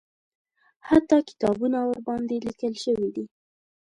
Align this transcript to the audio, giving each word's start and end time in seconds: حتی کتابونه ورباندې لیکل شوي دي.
حتی 0.87 1.17
کتابونه 1.29 1.79
ورباندې 1.87 2.37
لیکل 2.47 2.73
شوي 2.83 3.09
دي. 3.15 3.25